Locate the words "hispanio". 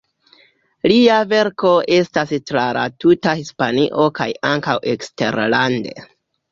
3.43-4.11